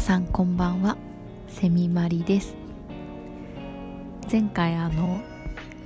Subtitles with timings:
[0.00, 0.96] さんこんばんは。
[1.48, 2.54] セミマリです。
[4.30, 5.20] 前回あの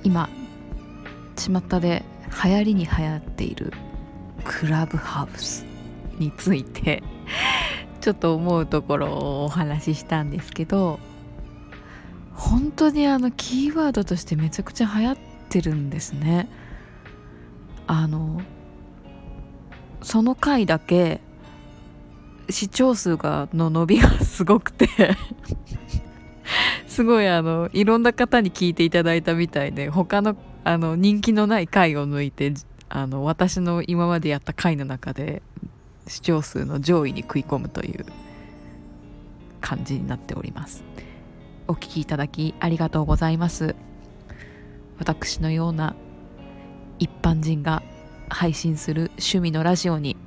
[0.03, 0.29] 今
[1.35, 2.03] 巷で
[2.43, 3.73] 流行りに流行っている
[4.43, 5.65] クラブハウス
[6.19, 7.01] について
[8.01, 10.99] ちょっと思うところをお話ししたんですけど
[12.33, 15.17] 本当にあのキーワードとしてめちゃくちゃ流行っ
[15.49, 16.49] てるんですね。
[17.87, 18.41] あの
[20.01, 21.21] その回だけ
[22.49, 24.87] 視聴数がの伸びがすごくて
[26.87, 32.53] すごいあのいろんな方に聞いていただいたみたいで他のあの人気のない回を抜いて
[32.89, 35.41] あの私の今までやった回の中で
[36.07, 38.05] 視聴数の上位に食い込むという
[39.61, 40.83] 感じになっております。
[41.67, 43.75] お聞きいただきありがとうございます。
[44.99, 45.95] 私のような
[46.99, 47.83] 一般人が
[48.29, 50.17] 配信する趣味のラジオに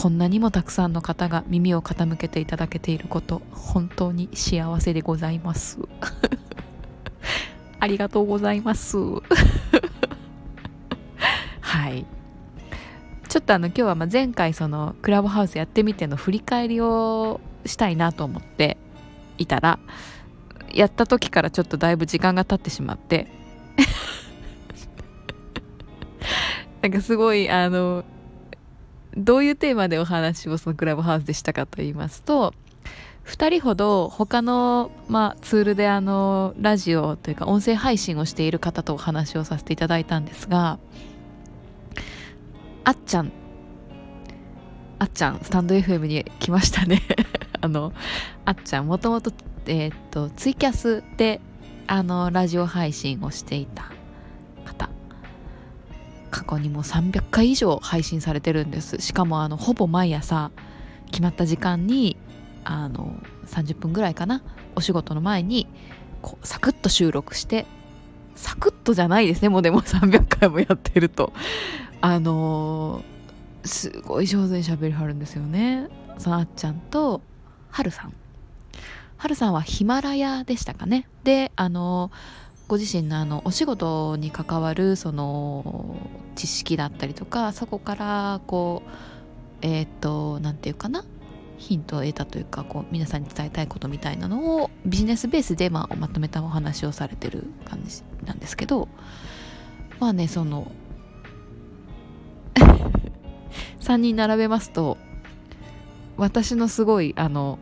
[0.00, 5.80] こんなにもたくさんの方が耳を傾けていただけていること本当に幸せでございます。
[7.80, 8.96] ありがとうございます。
[11.58, 12.06] はい。
[13.28, 18.76] ちょっとあの今日はま前回そのクラブハウスやってみての振り返りをしたいなと思って
[19.36, 19.80] いたら
[20.72, 23.26] やった時からちょっとだいぶ時間が経ってしまって。
[26.82, 28.04] なんかすごいあの
[29.18, 32.54] どういうテーマでお話をそのクラブハウスでしたかと言いますと
[33.26, 40.78] 2人ほど他の、まあ、ツールであのラジオというか音声配信をしている方とお話をさせていただいたんですが
[42.84, 43.30] あっちゃん。
[44.98, 47.02] あっちゃんスタンド FM に来ましたね。
[47.60, 47.92] あの
[48.46, 49.30] あっちゃんもともと,、
[49.66, 51.42] えー、っとツイキャスで
[51.86, 53.92] あのラジオ配信をしていた。
[56.38, 58.98] 過去にも300回以上配信されてるんです。
[59.00, 60.52] しかもあのほぼ毎朝
[61.10, 62.16] 決まった時間に
[62.62, 64.44] あの30分ぐらいかな
[64.76, 65.66] お仕事の前に
[66.22, 67.66] こうサクッと収録して
[68.36, 69.48] サクッとじゃないですね。
[69.48, 71.32] もうでも 300回もやってると。
[72.00, 75.88] あのー、すごい上手に喋りはるんですよね。
[76.18, 77.20] そのあっちゃんと
[77.70, 78.12] はるさん。
[79.16, 81.08] はるさんはヒマラヤでしたかね。
[81.24, 85.96] であのーご自身のあのお仕事に関わるその
[86.38, 88.90] 知識だったりとかそこからこう
[89.62, 91.04] えっ、ー、と何て言うかな
[91.58, 98.86] ヒントを得たというかこう皆さんに伝えたいことみたいなのをビジネスベースで、まあ、まとめたお話をされてる感じなんですけど
[99.98, 100.70] まあねその
[103.80, 104.96] 3人並べますと
[106.16, 107.58] 私のすごいあの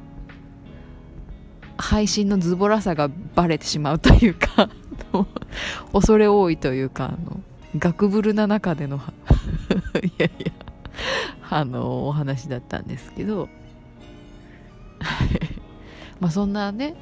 [1.78, 4.68] 配信のズボラさがバレてしまうというか
[5.94, 7.40] 恐れ多いというかあの
[7.78, 8.96] ガクブルな中での
[10.02, 10.52] いやいや
[11.48, 13.48] あのお話だったんですけど。
[16.20, 16.94] まあそんなね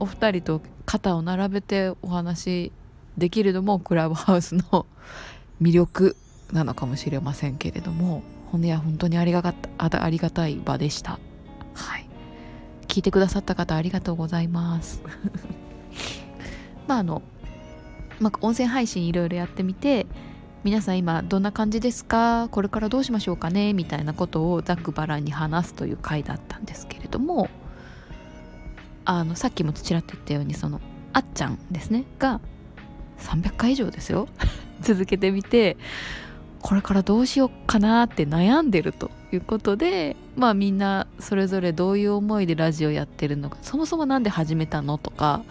[0.00, 2.72] お二人と肩を並べてお話
[3.16, 4.86] できるのもクラブハウスの
[5.62, 6.16] 魅力
[6.52, 11.18] なのかもしれませんけれどもほんや本当にありがたありがたい場でした。
[11.74, 12.06] はい。
[12.86, 15.02] 聞いてくださった方ありがとうございます。
[16.86, 17.22] まああの
[18.20, 20.06] まあ、音声配信いろいろやってみて
[20.62, 22.48] 皆さん今どんな感じですか？
[22.50, 23.74] これからどうしましょうかね？
[23.74, 27.50] みたいなことをざっくばらんに話すという回だったんですけれども
[29.04, 30.80] あのさっきもちらっと言ったようにその
[31.12, 32.40] あっちゃんですねが
[33.18, 34.26] 300回以上ですよ。
[34.80, 35.76] 続けてみて
[36.62, 44.96] これからどうしようかなって悩んでるということでまあみんなそれぞれどういう思いでラジオやってるのかそもそも何で始めたの？
[44.96, 45.42] とか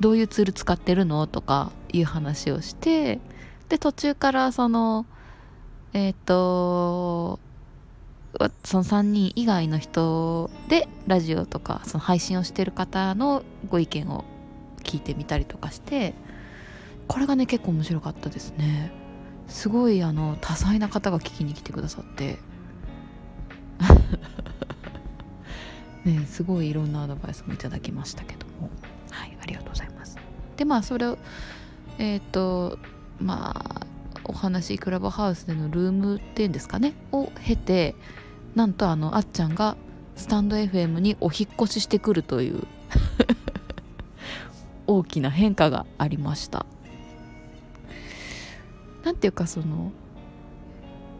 [0.00, 1.26] どういうツール使ってるの？
[1.26, 3.20] とかいう話をして
[3.68, 5.06] で途中からその
[5.92, 7.38] えっ、ー、と
[8.64, 14.24] その3人以外の人でラジオとかその配信をしてる方のご意見を
[14.82, 16.14] 聞いてみたりとかして
[17.08, 18.92] これがね結構面白かったですね。
[19.48, 22.38] すごいあの多彩な方が聞きに来てくださって。
[26.04, 28.49] ねすごいいろんなアドバイスもいただきましたけど。
[29.10, 30.16] はいありがとうございます。
[30.56, 31.18] でまあそれを
[31.98, 32.78] えっ、ー、と
[33.18, 33.86] まあ
[34.24, 37.94] お話クラブハウスでのルームっていうんですかねを経て
[38.54, 39.76] なんとあのあっちゃんが
[40.16, 42.66] スタンド FM にお引越ししてくるという
[44.86, 46.66] 大きな変化がありました。
[49.04, 49.92] なんていうかその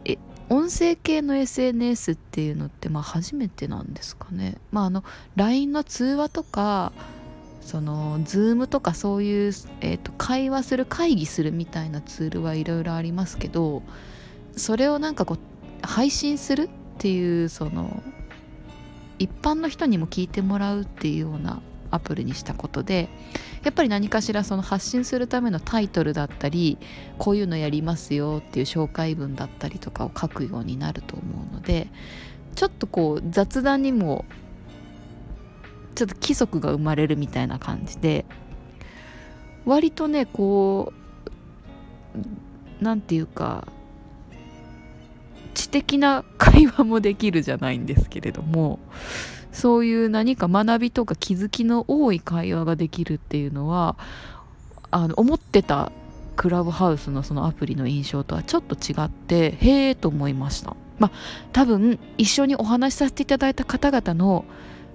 [0.04, 4.58] え音声系の SNS っていうのってまあ初めてなんですかね。
[4.70, 5.02] まああの
[5.36, 6.92] LINE の通話とか
[7.60, 13.82] その Zoom とかそういう、えーと、会話する会議するみたいなツールはいろいろありますけど
[14.56, 15.38] それをなんかこう
[15.86, 16.68] 配信するっ
[16.98, 18.02] ていうその
[19.18, 21.60] 一般の人にも聞いてもらうっていうような
[21.90, 23.08] アプリにしたことで
[23.64, 26.78] やっぱり何かしらその発信するためのタイトルだったり
[27.18, 31.88] こういうのやりますよっていう紹介文だったりとかを書くようになると思うので
[32.54, 34.24] ちょっとこう雑談にも
[35.94, 38.24] ちょっと規則が生まれるみたいな感じで
[39.64, 41.00] 割とねこう
[42.80, 43.68] 何て言うか
[45.54, 48.78] 知的な会話もできるじゃないんですけれども
[49.52, 53.96] そういう何か学びとか気づきの多い会話ができるっていうのは
[54.90, 55.92] あの思ってた
[56.36, 60.74] クラブハウスのそのアプリの印象とはちょっと違ってへえと思いました。
[60.98, 61.10] まあ
[61.52, 64.44] 多分一緒にお話しさせていただいた方々の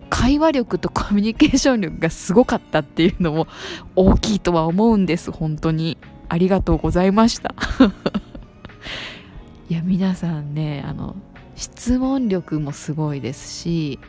[0.10, 3.48] 会話力とコミュニケーション力がすごかったっていうのも
[3.96, 5.32] 大きいとは思うんです。
[5.32, 5.98] 本当に。
[6.30, 7.54] ありがとうございました。
[9.70, 11.16] いや皆さんねあの
[11.56, 14.00] 質問力もすごいですし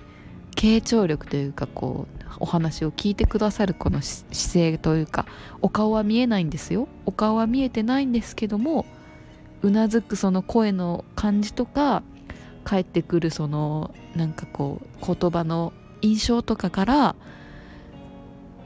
[0.55, 5.25] 傾聴力というかこうお話を聞いてくださるこの姿勢というか
[5.63, 6.89] お顔は見えないんですよ。
[7.07, 8.85] お顔は見えてないんですけども
[9.63, 12.03] うなずくその声の感じとか
[12.65, 15.73] 返ってくるそのなんかこう言葉の
[16.07, 17.17] 印象とかから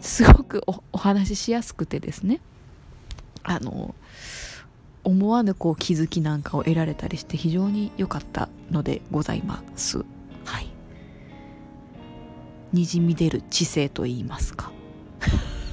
[0.00, 2.40] すごくお話ししやすくてですね。
[3.42, 3.94] あの
[5.02, 10.04] 思わぬこう気づきなんかを得られたりして非常に良かったのでございます。
[10.44, 10.68] はい。
[12.72, 14.70] にじみ出る知性と言いますか。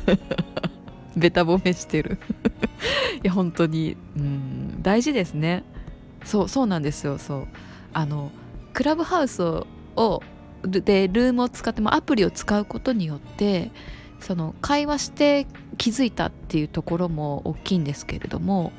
[1.18, 2.20] ベタ褒めしてる。
[3.24, 5.64] いや本当にうん大事ですね。
[6.24, 7.18] そうそうなんですよ。
[7.18, 7.48] そう。
[7.94, 8.32] あの
[8.74, 9.66] クラブハウスを
[10.64, 13.72] でルームを使ってもアプリを使うことによって
[14.20, 18.72] その会話して気づいたっていうところも大きいんですけれども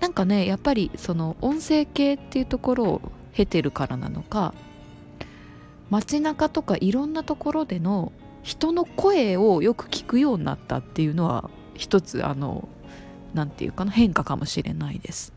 [0.00, 3.02] なんかねやっぱりその音声系っていうところを
[3.32, 4.54] 経てるからなのか
[5.90, 8.12] 街中とかいろんなところでの
[8.42, 12.68] 人の声をよく聞くようになったっていうのは一つあの
[13.34, 15.32] 何て言うかな変化かもしれないです。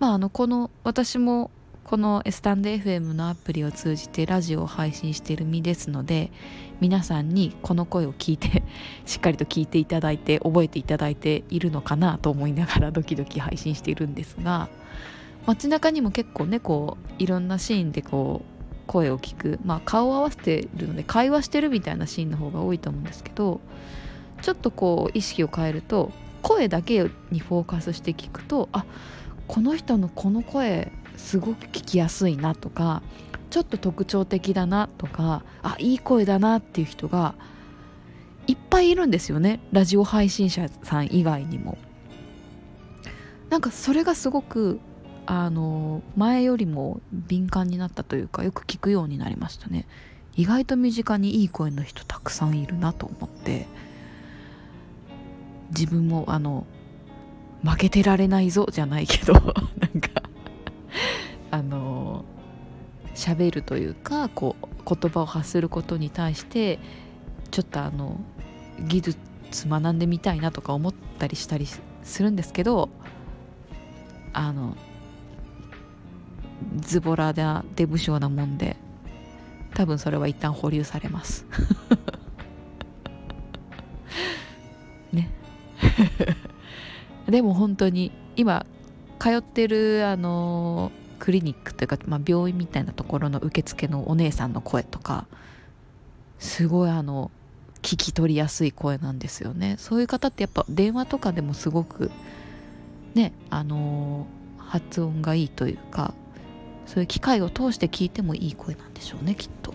[0.00, 1.50] まああのこの私も
[1.84, 6.30] このスタンド FM のアプリを通じてラジオを配信している身ですので
[6.80, 8.62] 皆さんにこの声を聞いて
[9.04, 14.70] しっかりと聞いていただいて覚えていただいているのかなと思いながらドキドキ配信しているんですが
[15.46, 23.60] 街中にも結構ねこういろんなシーンでこう声を聞くまあ顔を合わせてるので会話してるみたいなシーンの方が多いと思うんですけど
[24.40, 28.86] ちょっとこう意識を変えると声だけにフォーカスして聞くとあ
[29.46, 33.02] この人のこの声すごく聞きやすいなとか
[33.50, 37.34] ちょっと特徴的だなとかあいい声だなっていう人が
[38.46, 41.78] いっぱいいるんですよねラジオ配信者さん以外にも。
[43.50, 44.80] なんかそれがすごく
[45.26, 49.86] あの前よりも敏感になったというかよく聞くようになりましたね
[50.34, 53.66] 意外と身近にいい声の人たくさんいるなと思って
[55.70, 56.66] 自分もあの
[57.62, 60.23] 負けてられないぞじゃないけど なんか
[61.54, 62.24] あの
[63.14, 66.80] 喋るというかこう言葉を発することに対して
[67.52, 68.18] ちょっとあの
[68.80, 69.18] 技術
[69.68, 71.68] 学んでみたいなとか思ったりしたり
[72.02, 72.88] するんですけど
[74.32, 74.76] あの
[76.80, 78.76] ズボラなデブ症なもんで
[79.74, 81.46] 多分それは一旦保留されます。
[85.12, 85.30] ね。
[87.30, 88.66] でも本当に今
[89.20, 90.90] 通ってるあの
[91.24, 95.26] クリニックというか、まあ、病院みたいなところの受付のお姉さんの声とか
[96.38, 97.30] すごいあの
[97.80, 102.10] 聞き取りやすい声なんですよねそういう方ってやっぱ電話とかでもすごく
[103.14, 104.26] ねあの
[104.58, 106.12] 発音がいいというか
[106.84, 109.72] そういう機械を通して聞いてもいい声なんでしょうねきっと。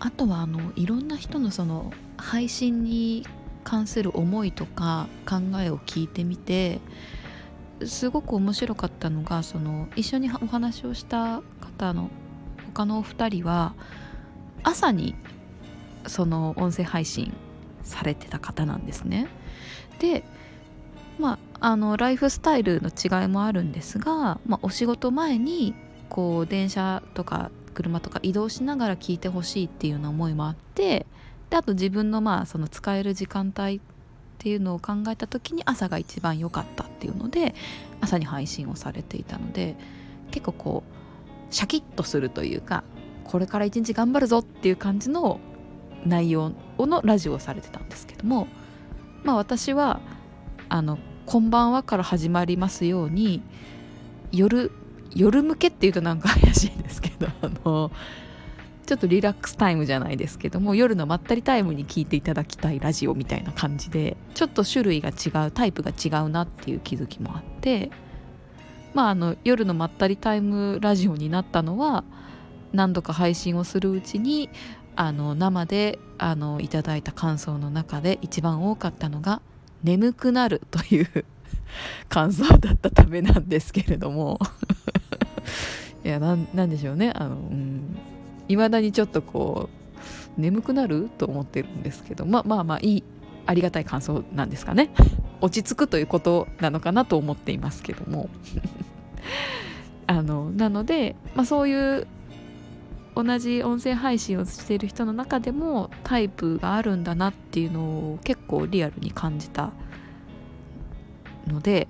[0.00, 3.24] あとはあのいろんな人のその配信に
[3.62, 6.80] 関する思いとか考えを聞いてみて
[7.86, 12.10] すごく面白かったのがその一緒にお話をした方の
[12.74, 13.74] 他のお二人は
[14.62, 15.14] 朝に
[16.06, 17.32] その音声配信
[17.82, 19.28] されてた方なんですね。
[19.98, 20.24] で
[21.18, 25.74] まああのライフスタイルの違いもあるんですが、まあ、お仕事前に
[26.08, 31.06] こう電車とか車とか移動しながら聞いてほしいっていうような思いもあって
[31.50, 33.80] であと自分のまあその使える時間帯
[34.40, 37.54] っていうのを考えた時に朝が一番良かったっていうので
[38.00, 39.76] 朝に配信をされていたので
[40.30, 42.82] 結構こうシャキッとするというか
[43.24, 45.40] これから一日頑張るぞっていう感じの
[46.06, 48.48] 内容のラジオをされてたんですけども
[49.24, 50.00] まあ私は
[50.70, 53.42] あのこんばんはから始まりますように
[54.32, 54.72] 夜
[55.14, 57.90] 夜向けっていうとなんか怪しいんですけどあの
[58.90, 67.92] ちょっとリラックスタイムじゃないですけども夜のまったりタイムに聞いていただきたいラジオみたいな感じでちょっと種類が違うタイプが違うなっていう気づきもあって
[68.92, 72.02] まああの夜のまったりタイムラジオになったのは
[72.72, 74.50] 何度か配信をするうちに
[74.96, 79.40] あの生であのいただいた感想の中で一番多かったのが
[79.84, 81.24] 「眠くなる」という
[82.08, 84.40] 感想だったためなんですけれども。
[86.02, 87.12] いやなんでしょうね。
[87.14, 87.94] あの、うん。
[88.50, 89.68] いまだにちょっとこ
[90.36, 93.04] う眠くなると思ってるんですけどまあまあまあいい
[93.46, 94.90] ありがたい感想なんですかね。
[95.40, 98.28] 落ち着くということなのかなと思っていますけども。
[100.06, 102.08] あのなので、まあ、そういう
[103.14, 109.70] 同じ音声配信をしている人の中でもタイプがあるんだなっていうのを結構リアルに感じた
[111.46, 111.86] ので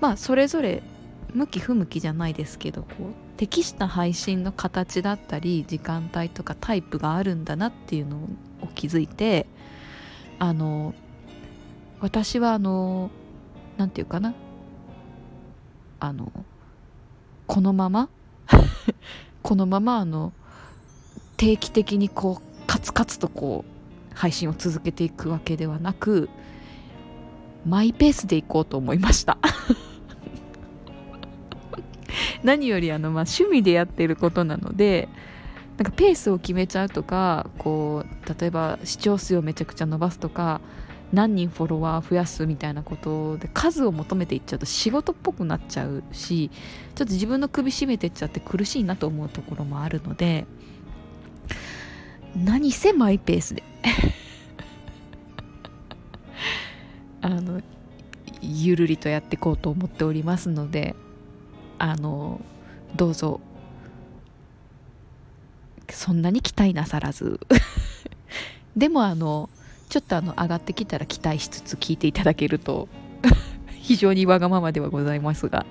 [0.00, 0.84] まあそれぞれ
[1.32, 8.16] 向き不向きじゃないですけどこう適した配信の形だったり時間帯とかタイプがあるんだなっていうの
[8.62, 9.46] を気づいて
[10.38, 10.94] あの
[12.00, 13.10] 私はあの
[13.76, 14.34] 何て言うかな。
[16.00, 16.30] あの
[17.46, 18.10] このまま
[19.42, 20.32] このままあの
[21.36, 26.28] 定期的にこうカツカツとこう配信を続けていくわけではなく
[27.66, 29.38] マイペースでいこうと思いました。
[32.44, 35.08] 何よりあの、まあ、趣味でやってることなので
[35.78, 40.60] なんかペースを決めちゃうとかこう例えば視聴数をめちゃくちゃ伸ばすとか
[41.12, 46.50] 何人フォロワー増やすみたいなことで数を求めていっちゃうと仕事っぽくなっちゃうし
[46.94, 50.46] ちょっと自分の首絞めてっちゃって苦しいなと思うところもあるので
[52.36, 53.62] 何せマイペースで
[57.22, 57.62] あの
[58.42, 60.94] ゆるりとやっていこうと思っておりますので
[61.84, 62.40] あの
[62.96, 63.40] どうぞ。
[65.90, 67.38] そんなに期待なさらず。
[68.74, 69.50] でもあの
[69.90, 72.88] ちょっとあの上がってきたら期待しつつ聞いていただけると
[73.82, 75.66] 非常にわがままではございますが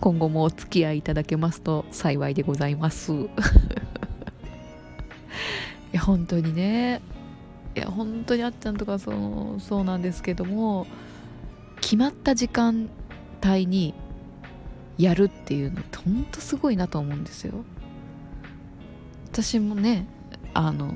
[0.00, 3.12] 今後もお付き合いいただけますと幸いでございます。
[3.14, 3.26] い
[5.92, 7.00] や本当にね。
[7.76, 9.12] いや本当にあっちゃんとかそ
[9.56, 10.88] うそうなんですけども
[11.80, 12.88] 決まった時間
[13.44, 13.94] 帯に
[14.98, 17.54] やるっていうのってほんとすごいなと思うんですよ。
[19.32, 20.06] 私もね
[20.54, 20.94] あの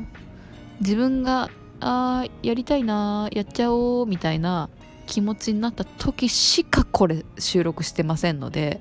[0.81, 4.69] 自分があやりたいなやっちゃおうみたいな
[5.07, 8.81] 気持ちになった時しかこれ収録してませんので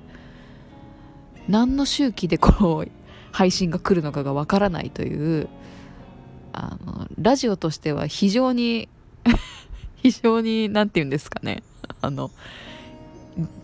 [1.48, 2.90] 何の周期でこう
[3.32, 5.48] 配信が来るのかがわからないという
[6.52, 8.88] あのラジオとしては非常に
[10.02, 11.62] 非常に何て言うんですかね。
[12.00, 12.30] あの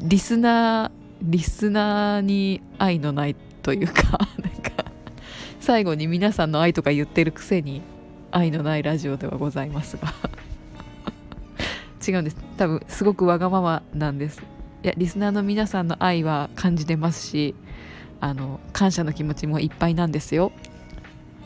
[0.01, 4.85] リスナーリスナーに愛のないというか なんか
[5.61, 7.83] 最後に皆さんの愛とか言ってるくせに
[8.31, 10.13] 愛のないラジオではございますが。
[12.07, 12.37] 違うんです。
[12.57, 14.43] 多分すごくわがままなんです。
[14.83, 17.55] いやリスナーの皆さんの愛は感じてますし
[18.21, 20.53] あの感謝の気持ちもいっぱいなんですよ。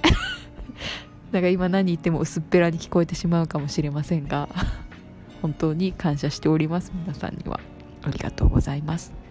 [1.32, 4.48] だから今何言っても薄っぺらに聞こえてしまうかもしれませんが
[5.40, 6.92] 本当に感謝しております。
[6.94, 7.58] 皆さんには。
[8.04, 9.21] ありがとうございます。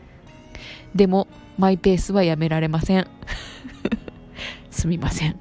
[0.96, 1.28] でも
[1.58, 3.08] マイペースはやめられません。
[4.70, 5.38] すみません。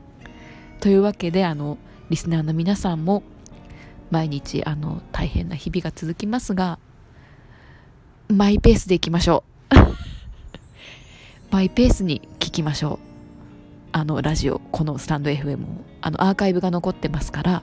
[0.81, 3.23] というわけであのリスナーの皆さんも
[4.11, 6.79] 毎日あの大変な日々が続きますが
[8.29, 9.76] マイペースでいきましょう。
[11.50, 13.11] マイペースに聞きましょう。
[13.93, 15.67] あのラジオこのスタンド FM を
[16.00, 17.62] あのアーカイブが残ってますから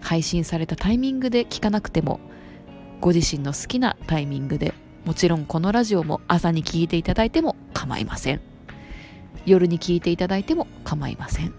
[0.00, 2.20] 配信されたタイミングで聞かなくても
[3.00, 8.40] ご自身の好きなタイミングでもちろんこのラジオも朝に聞いていただいても構いません。
[9.44, 11.52] 夜に聞いていただいても構いません。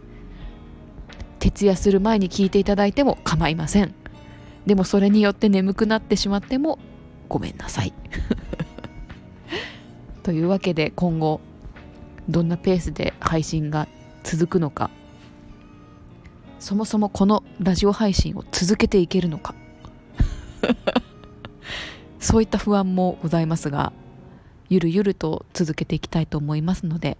[1.39, 3.93] 徹夜する前に聞いていただいても構いません。
[4.65, 6.79] でもそれによって眠くなってしまっても
[7.27, 7.93] ごめんなさい。
[10.23, 11.41] というわけで今後
[12.29, 13.89] どんなペースで配信が
[14.23, 14.89] 続くのか。
[16.59, 19.53] そもそもこのラジオ配信を続けていけるのか。
[22.23, 23.91] そういった不安もございますが
[24.69, 27.17] ゆるゆると続けていきたいと思いますので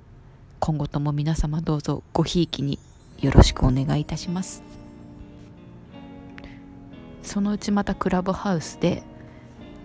[0.62, 2.80] 今後とも皆様どうぞごひいきに
[3.20, 4.64] よろしくお願いいたします。
[7.22, 9.04] そのうちまたクラブハウスで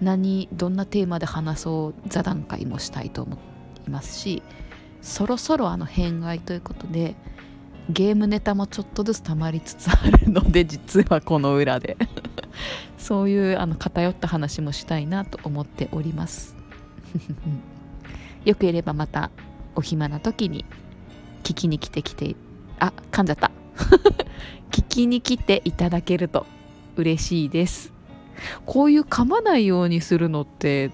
[0.00, 3.38] 何どんなテーマで話そう座談会もしたいと思
[3.86, 4.42] いますし
[5.02, 7.16] そろそろあの変外ということで
[7.90, 11.96] ゲームネタもちょっとずつ溜まりつつあるので実はこの裏で。
[12.98, 16.56] そういうあの偏った話もしたいなと思っております。
[18.44, 19.30] よければまた
[19.74, 20.64] お暇な時に
[21.42, 22.36] 聞きに来てきて
[22.78, 23.50] あ噛んじゃった。
[24.70, 26.46] 聞きに来ていただけると
[26.96, 27.92] 嬉しいです。
[28.66, 30.90] こういう噛まないようにするのって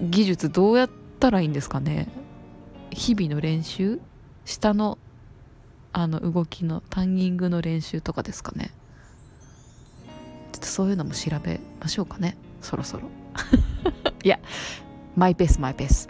[0.00, 2.08] 技術どうやったらいいんですかね？
[2.90, 4.00] 日々の練習？
[4.44, 4.98] 下の
[5.92, 8.70] あの動きのタンギングの練習とかですかね？
[10.52, 12.36] ちょっとそういうのも調べましょうかね。
[12.60, 13.08] そろそろ。
[14.22, 14.38] いや
[15.16, 16.06] マイペースマイペース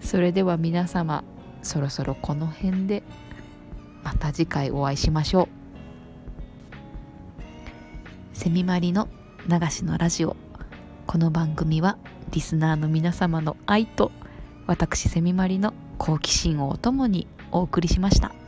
[0.00, 1.24] それでは皆様
[1.62, 3.02] そろそろこの辺で
[4.02, 5.48] また次回お会いしましょう。
[8.32, 9.08] セミマリの
[9.48, 10.36] 流しのラジオ。
[11.06, 11.98] この番組は
[12.30, 14.10] リスナーの皆様の愛と
[14.66, 18.41] 私セミマリの好奇心をお供にお送りしました。